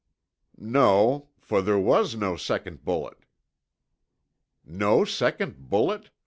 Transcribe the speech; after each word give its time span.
"No, 0.57 1.29
for 1.37 1.61
there 1.61 1.77
was 1.77 2.15
no 2.15 2.35
second 2.35 2.83
bullet." 2.83 3.19
"No 4.65 5.05
second 5.05 5.69
bullet!" 5.69 6.09